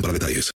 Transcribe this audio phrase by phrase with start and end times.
[0.00, 0.50] para detalles.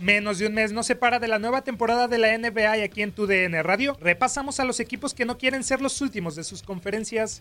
[0.00, 3.02] Menos de un mes nos separa de la nueva temporada de la NBA y aquí
[3.02, 6.44] en tu DN Radio repasamos a los equipos que no quieren ser los últimos de
[6.44, 7.40] sus conferencias.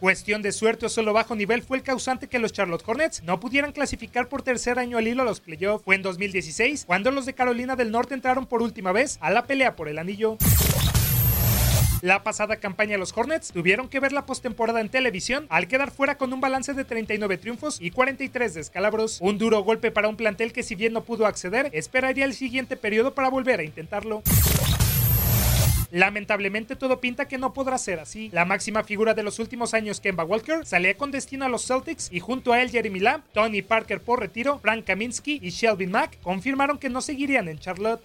[0.00, 3.38] Cuestión de suerte o solo bajo nivel fue el causante que los Charlotte Hornets no
[3.38, 5.84] pudieran clasificar por tercer año al hilo a los playoffs.
[5.84, 9.46] Fue en 2016 cuando los de Carolina del Norte entraron por última vez a la
[9.46, 10.38] pelea por el anillo.
[12.02, 16.16] La pasada campaña los Hornets tuvieron que ver la postemporada en televisión al quedar fuera
[16.16, 19.18] con un balance de 39 triunfos y 43 descalabros.
[19.20, 22.78] Un duro golpe para un plantel que si bien no pudo acceder, esperaría el siguiente
[22.78, 24.22] periodo para volver a intentarlo.
[25.90, 28.30] Lamentablemente todo pinta que no podrá ser así.
[28.32, 32.08] La máxima figura de los últimos años, Kemba Walker, salía con destino a los Celtics
[32.10, 36.18] y junto a él Jeremy Lamb, Tony Parker por retiro, Frank Kaminsky y Shelvin Mack
[36.22, 38.02] confirmaron que no seguirían en Charlotte.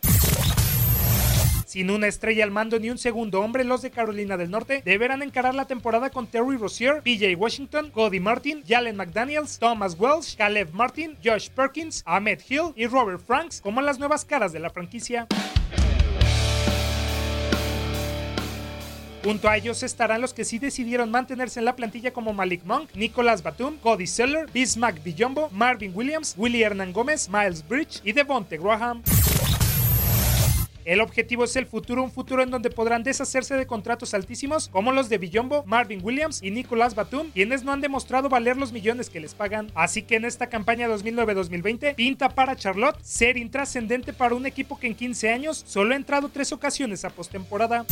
[1.76, 5.22] Sin una estrella al mando ni un segundo hombre, los de Carolina del Norte deberán
[5.22, 10.70] encarar la temporada con Terry Rozier, PJ Washington, Cody Martin, Jalen McDaniels, Thomas Welsh, Caleb
[10.72, 15.28] Martin, Josh Perkins, Ahmed Hill y Robert Franks como las nuevas caras de la franquicia.
[19.22, 22.92] Junto a ellos estarán los que sí decidieron mantenerse en la plantilla como Malik Monk,
[22.94, 28.58] Nicolas Batum, Cody Seller, Bismack Biyombo, Marvin Williams, Willie Hernán Gómez, Miles Bridge y Devonte
[28.58, 29.04] Graham.
[30.86, 34.92] El objetivo es el futuro, un futuro en donde podrán deshacerse de contratos altísimos como
[34.92, 39.10] los de Billombo, Marvin Williams y Nicolas Batum, quienes no han demostrado valer los millones
[39.10, 39.72] que les pagan.
[39.74, 44.86] Así que en esta campaña 2009-2020 pinta para Charlotte ser intrascendente para un equipo que
[44.86, 47.84] en 15 años solo ha entrado tres ocasiones a postemporada.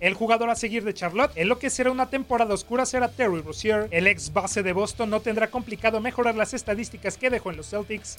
[0.00, 3.40] El jugador a seguir de Charlotte en lo que será una temporada oscura será Terry
[3.40, 3.86] Rozier.
[3.92, 7.70] El ex base de Boston no tendrá complicado mejorar las estadísticas que dejó en los
[7.70, 8.16] Celtics.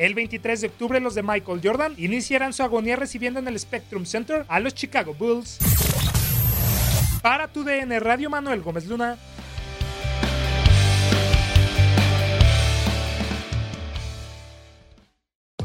[0.00, 4.06] El 23 de octubre los de Michael Jordan iniciarán su agonía recibiendo en el Spectrum
[4.06, 5.58] Center a los Chicago Bulls.
[7.20, 9.18] Para tu DN Radio Manuel Gómez Luna.